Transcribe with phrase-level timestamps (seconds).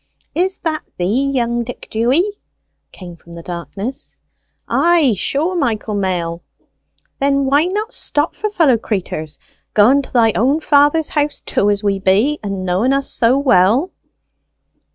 [0.33, 2.23] "Is that thee, young Dick Dewy?"
[2.91, 4.17] came from the darkness.
[4.67, 6.41] "Ay, sure, Michael Mail."
[7.19, 9.37] "Then why not stop for fellow craters
[9.75, 13.91] going to thy own father's house too, as we be, and knowen us so well?"